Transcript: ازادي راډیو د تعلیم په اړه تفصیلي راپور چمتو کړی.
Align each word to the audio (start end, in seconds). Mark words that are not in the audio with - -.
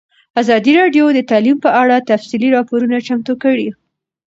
ازادي 0.41 0.71
راډیو 0.81 1.05
د 1.13 1.19
تعلیم 1.31 1.57
په 1.65 1.69
اړه 1.81 2.05
تفصیلي 2.11 2.49
راپور 2.55 2.81
چمتو 3.07 3.33
کړی. 3.43 3.67